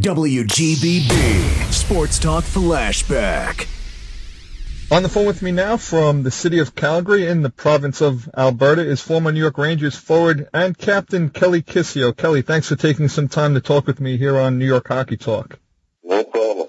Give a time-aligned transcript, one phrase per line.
[0.00, 3.68] WGBB Sports Talk Flashback.
[4.90, 8.28] On the phone with me now from the city of Calgary in the province of
[8.36, 12.14] Alberta is former New York Rangers forward and captain Kelly Kisio.
[12.14, 15.16] Kelly, thanks for taking some time to talk with me here on New York Hockey
[15.16, 15.60] Talk.
[16.02, 16.66] No problem.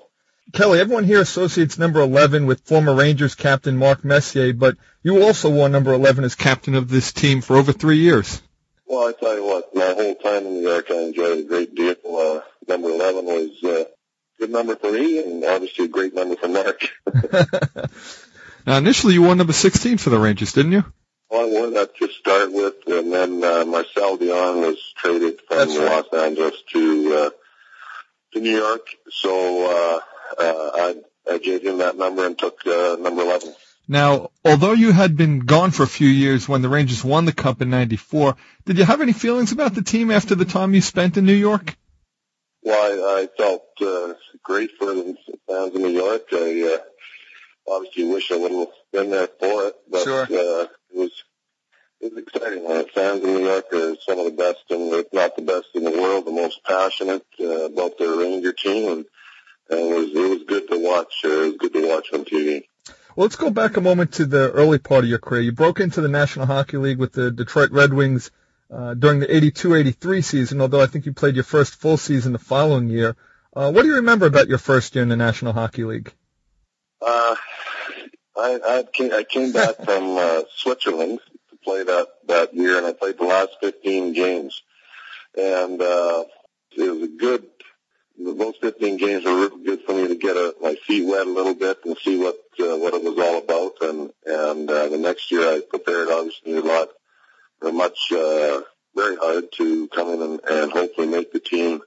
[0.53, 5.49] Kelly, everyone here associates number 11 with former Rangers captain Mark Messier, but you also
[5.49, 8.39] wore number 11 as captain of this team for over three years.
[8.85, 11.73] Well, I tell you what, my whole time in New York, I enjoyed a great
[11.73, 11.95] deal.
[12.05, 13.85] Uh, number 11 was uh, a
[14.39, 16.81] good number for me and obviously a great number for Mark.
[18.65, 20.83] now, initially you wore number 16 for the Rangers, didn't you?
[21.29, 25.57] Well, I wore that to start with, and then uh, Marcel Dionne was traded from
[25.57, 26.05] That's right.
[26.11, 27.29] Los Angeles to uh,
[28.33, 29.99] to New York, so uh,
[30.39, 30.95] uh, I,
[31.31, 33.55] I gave him that number and took uh, number 11.
[33.87, 37.33] Now, although you had been gone for a few years when the Rangers won the
[37.33, 40.81] Cup in 94, did you have any feelings about the team after the time you
[40.81, 41.75] spent in New York?
[42.65, 45.15] Well, I, I felt uh, great for the
[45.47, 46.23] fans in New York.
[46.33, 50.23] I uh, obviously wish I would have been there for it, but Sure.
[50.23, 50.27] uh,
[50.65, 51.11] it was
[52.01, 52.65] it was exciting.
[52.69, 55.67] Uh, fans in New York are some of the best, and if not the best
[55.75, 59.05] in the world, the most passionate uh, about their Ranger team, and,
[59.69, 61.13] and it was it was good to watch.
[61.23, 62.63] Uh, it was good to watch on TV.
[63.15, 65.41] Well, let's go back a moment to the early part of your career.
[65.41, 68.29] You broke into the National Hockey League with the Detroit Red Wings
[68.71, 72.39] uh, during the 82-83 season, although I think you played your first full season the
[72.39, 73.15] following year.
[73.55, 76.13] Uh, what do you remember about your first year in the National Hockey League?
[77.01, 77.35] Uh,
[78.37, 82.85] I, I came, I came back from uh, Switzerland to play that that year, and
[82.85, 84.61] I played the last 15 games,
[85.37, 86.25] and uh,
[86.71, 87.45] it was a good.
[88.17, 91.29] Those 15 games were really good for me to get a, my feet wet a
[91.29, 93.73] little bit and see what uh, what it was all about.
[93.81, 96.89] And and uh, the next year I prepared obviously a lot,
[97.61, 98.61] much uh,
[98.95, 101.81] very hard to come in and, and hopefully make the team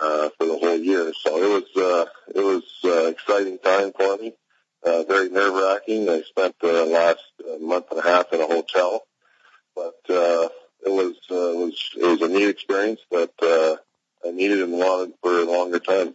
[0.00, 1.12] uh, for the whole year.
[1.24, 4.34] So it was uh, it was uh, exciting time for me
[4.86, 6.08] uh, very nerve wracking.
[6.08, 9.02] I spent the last uh, month and a half in a hotel,
[9.74, 10.48] but uh,
[10.84, 13.76] it was uh, it was it was a neat experience that uh,
[14.26, 16.14] I needed and wanted for a longer time.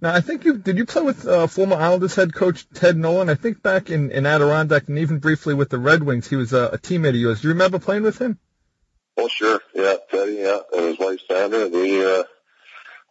[0.00, 3.30] Now, I think you did you play with uh, former Islanders head coach Ted Nolan?
[3.30, 6.52] I think back in, in Adirondack and even briefly with the Red Wings, he was
[6.52, 7.40] a, a teammate of yours.
[7.40, 8.38] Do you remember playing with him?
[9.16, 11.68] Oh sure, yeah, Teddy, yeah, and his wife Sandra.
[11.68, 12.24] We uh,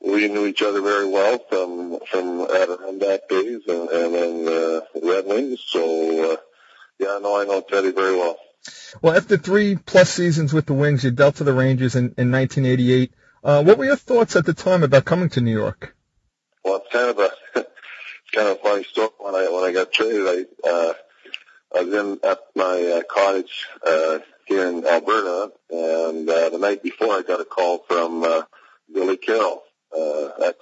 [0.06, 5.25] we knew each other very well from from Adirondack days and, and then uh, Red
[5.25, 5.63] Wings.
[5.68, 6.38] So uh,
[7.00, 8.38] yeah, no, I know Teddy very well.
[9.01, 12.31] Well, after three plus seasons with the Wings, you dealt to the Rangers in, in
[12.31, 13.12] 1988.
[13.44, 15.94] Uh, what were your thoughts at the time about coming to New York?
[16.66, 17.30] Well, it's kind of a
[18.34, 19.09] kind of a funny story.
[19.20, 20.94] When I when I got traded, I uh,
[21.76, 26.81] I was in at my uh, cottage uh, here in Alberta, and uh, the night
[26.81, 28.42] before, I got a call from uh,
[28.92, 29.62] Billy Carroll,
[29.96, 30.58] uh, ex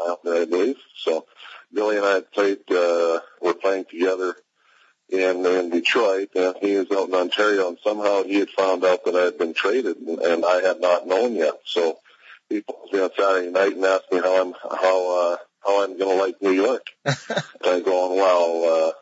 [0.00, 0.76] Islander, I believe.
[0.96, 1.26] So
[1.72, 4.34] Billy and I had played, uh, were playing together
[5.10, 9.04] in in Detroit, and he was out in Ontario, and somehow he had found out
[9.04, 11.60] that I had been traded, and, and I had not known yet.
[11.66, 11.98] So
[12.48, 15.98] he calls me on Saturday night and asks me how I'm how uh, how I'm
[15.98, 16.86] going to like New York.
[17.04, 17.16] and
[17.64, 18.94] I'm going, well,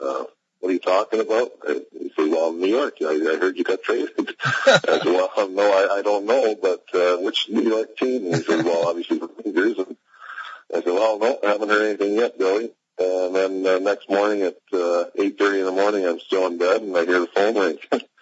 [0.00, 0.24] uh, uh,
[0.60, 1.50] what are you talking about?
[1.68, 2.94] And he said, well, New York.
[3.02, 4.10] I, I heard you got traded.
[4.44, 8.26] I said, well, no, I, I don't know, but uh, which New York team?
[8.26, 9.78] And he said, well, obviously the Rangers.
[9.78, 9.96] And
[10.74, 12.70] I said, well, no, I haven't heard anything yet, Billy.
[12.98, 16.82] And then uh, next morning at uh, 8.30 in the morning, I'm still in bed
[16.82, 17.78] and I hear the phone ring.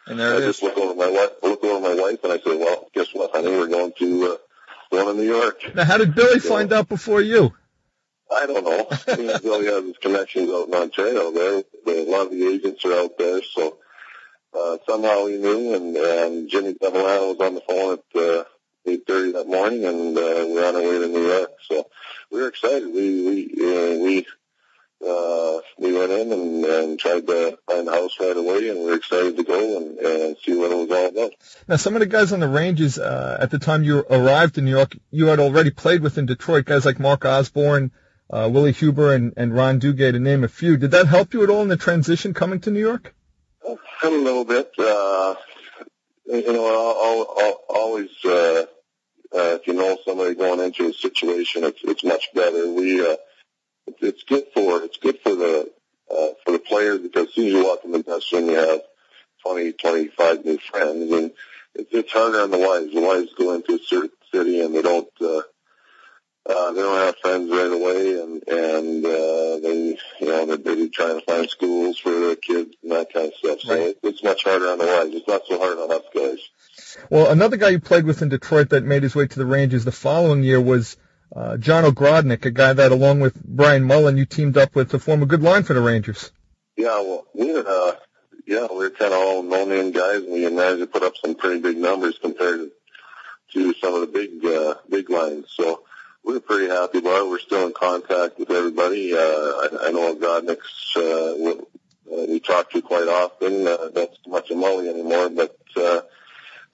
[0.06, 0.46] And there I it is.
[0.58, 3.30] just look over my wife, look over my wife, and I said, "Well, guess what,
[3.32, 3.50] honey?
[3.50, 4.36] We're going to uh,
[4.92, 7.52] New York." Now, how did Billy find out before you?
[8.30, 8.86] I don't know.
[9.40, 11.30] Billy has his connections out in Ontario.
[11.32, 13.78] There, a lot of the agents are out there, so
[14.54, 15.74] uh, somehow he knew.
[15.74, 18.44] And, and Jimmy Devellano was on the phone at uh,
[18.86, 21.50] eight thirty that morning, and uh, we're on our way to New York.
[21.68, 21.86] So
[22.30, 22.86] we were excited.
[22.86, 24.26] We we uh, we
[25.02, 28.86] uh, we went in and, and tried to find a house right away, and we
[28.86, 31.32] were excited to go and, and see what it was all about.
[31.68, 34.64] Now, some of the guys on the Rangers uh, at the time you arrived in
[34.64, 36.64] New York, you had already played with in Detroit.
[36.66, 37.90] Guys like Mark Osborne,
[38.30, 40.76] uh, Willie Huber, and, and Ron Duguay, to name a few.
[40.76, 43.14] Did that help you at all in the transition coming to New York?
[44.04, 44.72] A little bit.
[44.78, 45.34] Uh,
[46.26, 48.64] you know, I'll, I'll, I'll always, uh,
[49.34, 52.70] uh, if you know somebody going into a situation, it's, it's much better.
[52.70, 53.16] We, uh,
[53.86, 55.70] it's, it's good for, it's good for the,
[56.10, 58.56] uh, for the players because as soon as you walk in the dressing room, you
[58.56, 58.80] have
[59.46, 61.32] 20, 25 new friends and
[61.74, 62.92] it's, it's harder on the wives.
[62.92, 65.42] The wives go into a certain city and they don't, uh,
[66.48, 70.88] uh, they don't have friends right away, and and uh, they, you know, they're busy
[70.88, 73.60] trying to find schools for their kids and that kind of stuff.
[73.60, 73.80] So Right.
[73.88, 75.14] it, it's much harder on the wives.
[75.14, 76.38] It's not so hard on us guys.
[77.10, 79.84] Well, another guy you played with in Detroit that made his way to the Rangers
[79.84, 80.96] the following year was
[81.34, 84.98] uh, John Ogrodnick, a guy that along with Brian Mullen, you teamed up with to
[84.98, 86.30] form a good line for the Rangers.
[86.76, 87.92] Yeah, well, we were, uh,
[88.46, 91.34] yeah, we were kind of all no-name guys, and we managed to put up some
[91.34, 92.70] pretty big numbers compared
[93.52, 95.46] to some of the big, uh, big lines.
[95.54, 95.84] So
[96.24, 97.28] we were pretty happy about it.
[97.28, 99.12] We're still in contact with everybody.
[99.14, 101.50] Uh, I, I know Ogrodnick's, uh,
[102.14, 103.66] uh, we talk to quite often.
[103.66, 106.00] Uh, not so much a Mully anymore, but, uh,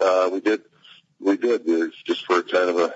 [0.01, 0.63] uh, we did,
[1.21, 1.63] we did.
[1.67, 2.95] It's just for kind of a,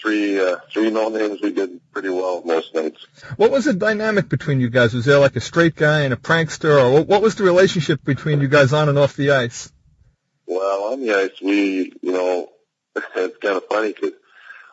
[0.00, 3.06] three uh, three no names we did pretty well most nights.
[3.36, 4.94] What was the dynamic between you guys?
[4.94, 8.40] Was there like a straight guy and a prankster, or what was the relationship between
[8.40, 9.72] you guys on and off the ice?
[10.46, 12.50] Well, on the ice, we you know
[12.96, 14.12] it's kind of funny because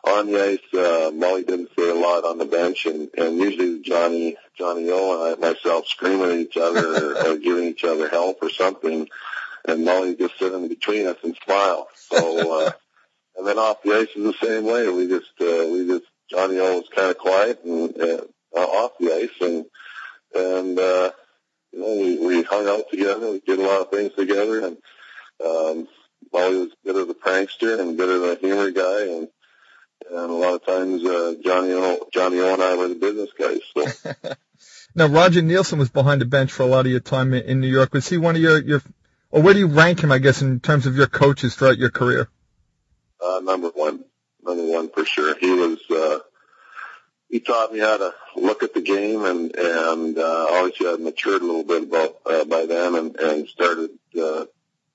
[0.04, 3.82] on the ice, uh, Mully didn't say a lot on the bench, and and usually
[3.82, 8.08] Johnny Johnny O and I myself screaming at each other or, or giving each other
[8.08, 9.08] help or something,
[9.64, 11.88] and Molly just sit in between us and smile.
[11.94, 12.66] So.
[12.66, 12.72] uh
[13.36, 14.88] and then off the ice is the same way.
[14.88, 18.24] We just, uh, we just, Johnny O was kind of quiet and, uh,
[18.54, 19.64] off the ice and,
[20.34, 21.10] and, uh,
[21.72, 23.30] you know, we, we hung out together.
[23.30, 24.76] We did a lot of things together and,
[25.44, 25.88] um,
[26.32, 29.28] Molly was good as a prankster and good as a humor guy and,
[30.10, 33.30] and a lot of times, uh, Johnny O, Johnny O and I were the business
[33.38, 33.60] guys.
[33.74, 34.34] So.
[34.94, 37.68] now, Roger Neilson was behind the bench for a lot of your time in New
[37.68, 37.92] York.
[37.92, 38.82] Was he one of your, your,
[39.30, 41.90] or where do you rank him, I guess, in terms of your coaches throughout your
[41.90, 42.28] career?
[43.24, 44.04] Uh, number one,
[44.44, 45.36] number one for sure.
[45.38, 46.18] He was, uh,
[47.28, 51.42] he taught me how to look at the game and, and, uh, obviously I matured
[51.42, 54.46] a little bit about, uh, by then and, and started, uh,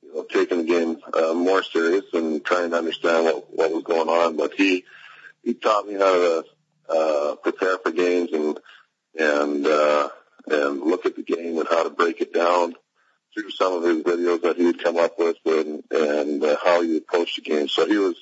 [0.01, 3.83] you know, taking the game, uh, more serious and trying to understand what, what was
[3.83, 4.38] going on.
[4.38, 4.83] But he,
[5.44, 6.45] he taught me how to,
[6.89, 8.59] uh, prepare for games and,
[9.19, 10.09] and, uh,
[10.47, 12.73] and look at the game and how to break it down
[13.37, 16.81] through some of his videos that he would come up with and, and uh, how
[16.81, 17.67] he approached the game.
[17.67, 18.15] So he was,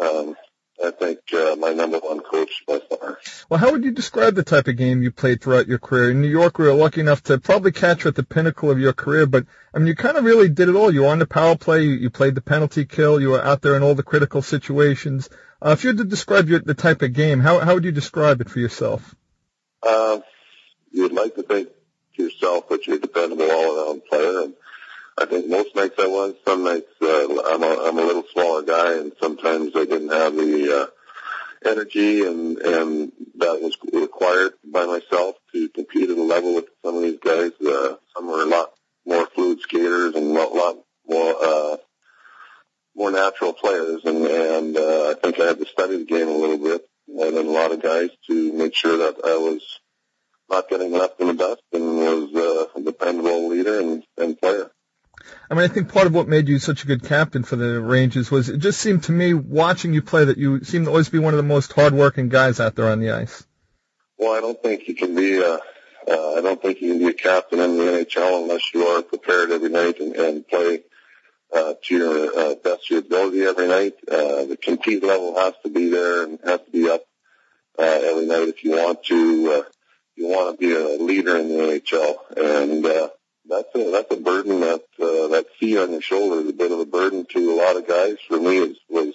[0.00, 0.36] um,
[0.84, 3.18] I think, uh, my number one coach by far.
[3.48, 6.10] Well, how would you describe the type of game you played throughout your career?
[6.10, 8.78] In New York, we were lucky enough to probably catch you at the pinnacle of
[8.78, 10.92] your career, but I mean, you kind of really did it all.
[10.92, 13.62] You were on the power play, you, you played the penalty kill, you were out
[13.62, 15.30] there in all the critical situations.
[15.60, 17.92] Uh, if you had to describe your, the type of game, how, how would you
[17.92, 19.14] describe it for yourself?
[19.82, 20.20] Uh,
[20.92, 21.68] you'd like to think
[22.18, 24.42] yourself that you're a dependable all-around player.
[24.42, 24.54] And
[25.16, 26.34] I think most nights I was.
[26.46, 30.34] Some nights uh, I'm a I'm a little smaller guy, and sometimes I didn't have
[30.34, 30.86] the uh,
[31.68, 36.96] energy and and that was required by myself to compete at a level with some
[36.96, 37.52] of these guys.
[37.60, 38.70] Uh, some were a lot
[39.06, 40.76] more fluid skaters and a lot, lot
[41.08, 41.76] more uh,
[42.94, 46.32] more natural players, and and uh, I think I had to study the game a
[46.32, 49.62] little bit more than a lot of guys to make sure that I was
[50.50, 54.70] not getting left in the dust and was uh, a dependable leader and, and player.
[55.50, 57.80] I mean, I think part of what made you such a good captain for the
[57.80, 61.08] Rangers was it just seemed to me watching you play that you seemed to always
[61.08, 63.44] be one of the most hardworking guys out there on the ice.
[64.16, 65.58] Well, I don't think you can be a, uh,
[66.36, 69.50] I don't think you can be a captain in the NHL unless you are prepared
[69.50, 70.82] every night and, and play
[71.54, 73.94] uh, to your uh, best of your ability every night.
[74.10, 77.02] Uh, the compete level has to be there and has to be up
[77.78, 79.70] uh, every night if you want to uh,
[80.18, 83.08] you want to be a leader in the NHL, and uh,
[83.48, 86.72] that's a that's a burden that uh, that fee on your shoulder is a bit
[86.72, 88.16] of a burden to a lot of guys.
[88.26, 89.14] For me, it was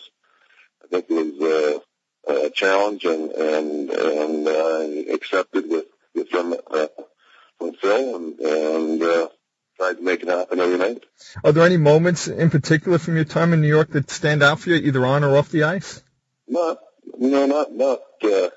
[0.81, 1.81] I think it was
[2.29, 5.85] uh, a challenge and and and uh, accepted with
[6.15, 6.87] with from uh,
[7.59, 9.03] from Phil and and.
[9.03, 9.27] Uh,
[9.75, 11.03] tried to make it happen every night.
[11.43, 14.59] Are there any moments in particular from your time in New York that stand out
[14.59, 16.03] for you, either on or off the ice?
[16.47, 16.77] Not,
[17.17, 18.49] no, not, not, uh,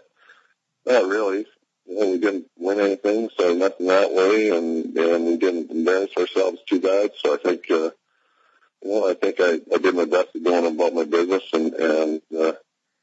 [0.84, 1.46] not really
[1.86, 6.10] you know, we didn't win anything, so nothing that way, and and we didn't embarrass
[6.16, 7.12] ourselves too bad.
[7.22, 7.90] So I think, uh,
[8.82, 11.74] you know, I think I, I did my best at going about my business and
[11.74, 12.52] and uh,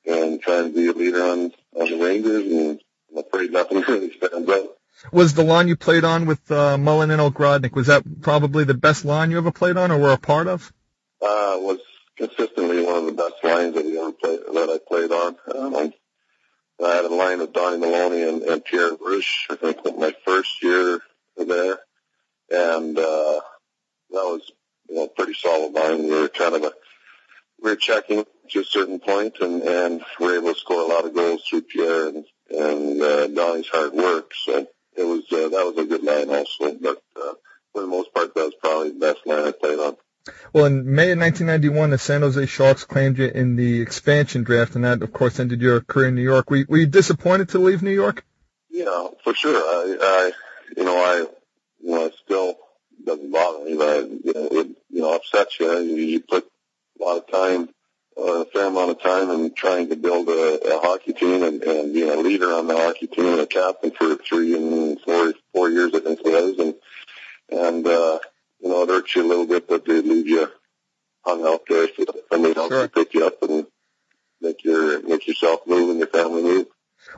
[0.05, 4.11] and trying to be a leader on on the Rangers, and I'm afraid nothing really
[4.17, 4.77] stands out.
[5.11, 8.73] Was the line you played on with uh, Mullen and Ogrodnick was that probably the
[8.73, 10.71] best line you ever played on or were a part of?
[11.21, 11.79] Uh, was
[12.17, 15.35] consistently one of the best lines that we ever played that I played on.
[15.55, 15.93] Um,
[16.83, 20.63] I had a line with Donnie Maloney and, and Pierre Larouche, I think, my first
[20.63, 20.99] year
[21.37, 21.79] there.
[22.49, 23.41] And, uh,
[24.11, 24.51] that was,
[24.89, 26.03] you know, pretty solid line.
[26.03, 26.73] We were kind of a,
[27.61, 30.93] we were checking to a certain point and, and we were able to score a
[30.93, 34.31] lot of goals through Pierre and, and, uh, Donnie's hard work.
[34.45, 36.77] So it was, uh, that was a good line also.
[36.79, 37.33] But, uh,
[37.71, 39.95] for the most part, that was probably the best line I played on.
[40.53, 44.75] Well, in May of 1991, the San Jose Sharks claimed you in the expansion draft,
[44.75, 46.49] and that, of course, ended your career in New York.
[46.49, 48.23] Were you, were you disappointed to leave New York?
[48.69, 49.55] Yeah, for sure.
[49.55, 50.31] I, I
[50.77, 51.17] you know, I,
[51.81, 52.57] you know, it still
[53.03, 55.79] doesn't bother me, but you know, it, you know, upsets you.
[55.79, 56.49] You, you put
[56.99, 57.69] a lot of time
[58.15, 61.93] a fair amount of time in trying to build a, a hockey team and, and
[61.93, 65.69] being a leader on the hockey team and a captain for three and four four
[65.69, 66.75] years I think it and
[67.49, 68.19] and uh,
[68.63, 70.47] you know it hurts you a little bit that they leave you
[71.25, 72.83] hung out there for somebody else Sure.
[72.83, 73.67] to pick you up and
[74.41, 76.67] make your make yourself move and your family move.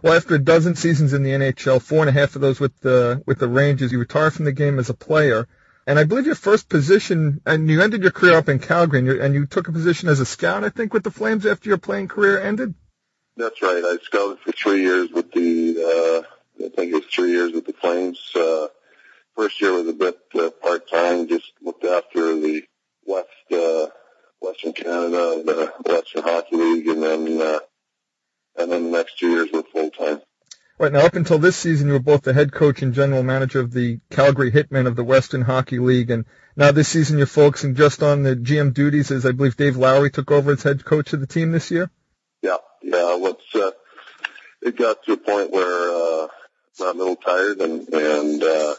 [0.01, 2.79] Well, after a dozen seasons in the NHL, four and a half of those with
[2.81, 5.47] the with the Rangers, you retired from the game as a player.
[5.87, 9.07] And I believe your first position, and you ended your career up in Calgary, and
[9.07, 11.69] you, and you took a position as a scout, I think, with the Flames after
[11.69, 12.73] your playing career ended.
[13.37, 13.83] That's right.
[13.85, 17.67] I scouted for three years with the, uh, I think it was three years with
[17.67, 18.19] the Flames.
[18.33, 18.67] Uh,
[19.35, 22.63] first year was a bit uh, part time, just looked after the
[23.05, 23.87] West, uh,
[24.39, 27.59] Western Canada, the Western Hockey League, and then, uh,
[28.57, 30.21] and then the next two years were full time.
[30.77, 33.61] Right now, up until this season, you were both the head coach and general manager
[33.61, 36.25] of the Calgary Hitmen of the Western Hockey League, and
[36.57, 40.11] now this season you're focusing just on the GM duties, as I believe Dave Lowry
[40.11, 41.89] took over as head coach of the team this year.
[42.41, 43.15] Yeah, yeah.
[43.15, 43.71] What's uh,
[44.61, 46.27] it got to a point where uh,
[46.81, 48.75] I'm a little tired, and and uh,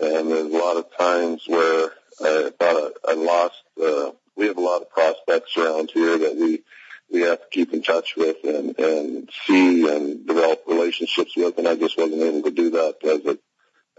[0.00, 3.62] and there's a lot of times where I thought I, I lost.
[3.80, 6.62] Uh, we have a lot of prospects around here that we
[7.10, 11.68] we have to keep in touch with and and see and develop relationships with, and
[11.68, 13.38] I just wasn't able to do that as a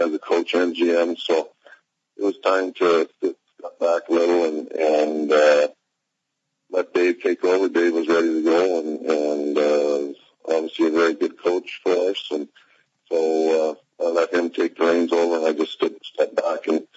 [0.03, 1.17] as a coach and GM.
[1.17, 1.49] So
[2.17, 5.67] it was time to, to step back a little and and uh,
[6.69, 7.69] let Dave take over.
[7.69, 12.27] Dave was ready to go and, and uh, obviously a very good coach for us.
[12.31, 12.47] And
[13.09, 16.67] so uh, I let him take the reins over and I just stood, stepped back
[16.67, 16.87] and,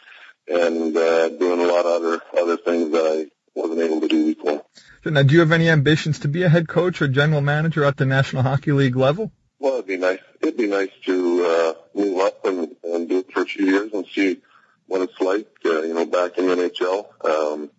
[0.48, 4.34] and uh, doing a lot of other, other things that I wasn't able to do
[4.34, 4.64] before.
[5.04, 7.84] So now, do you have any ambitions to be a head coach or general manager
[7.84, 9.32] at the National Hockey League level?
[9.58, 10.20] Well, it'd be nice.
[10.40, 13.92] It'd be nice to uh, move up and, and do it for a few years
[13.92, 14.40] and see
[14.86, 17.06] what it's like, uh, you know, back in the NHL.
[17.24, 17.70] Um,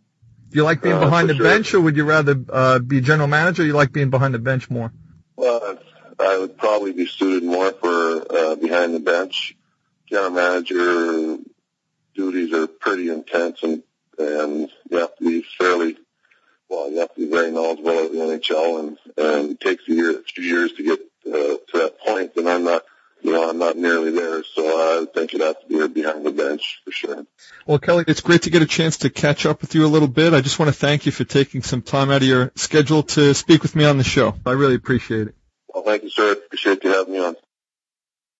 [0.49, 1.43] Do you like being Uh, behind for the sure.
[1.45, 3.63] bench, or would you rather uh, be general manager?
[3.63, 4.91] Or you like being behind the bench more?
[5.35, 5.77] Well,
[6.21, 9.55] I would probably be suited more for uh, behind the bench.
[10.09, 11.37] General manager
[12.13, 13.83] duties are pretty intense, and
[14.17, 15.97] and you have to be fairly
[16.69, 16.91] well.
[16.91, 20.21] You have to be very knowledgeable of the NHL, and and it takes a year,
[20.33, 22.31] two years to get uh, to that point.
[22.35, 22.83] And I'm not,
[23.21, 24.43] you know, I'm not nearly there.
[24.43, 27.25] So I think it has to be behind the bench for sure.
[27.65, 30.07] Well, Kelly, it's great to get a chance to catch up with you a little
[30.07, 30.33] bit.
[30.33, 33.33] I just want to thank you for taking some time out of your schedule to
[33.33, 34.35] speak with me on the show.
[34.45, 35.35] I really appreciate it.
[35.81, 36.33] Well, thank you, sir.
[36.33, 37.35] Appreciate you having me on.